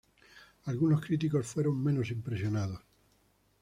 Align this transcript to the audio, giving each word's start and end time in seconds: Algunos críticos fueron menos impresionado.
Algunos 0.65 0.99
críticos 1.05 1.45
fueron 1.45 1.79
menos 1.83 2.09
impresionado. 2.09 2.81